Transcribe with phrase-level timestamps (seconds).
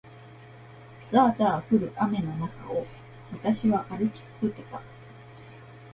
[1.11, 2.83] ざあざあ降る雨の中を、
[3.33, 4.81] 私は歩き続けた。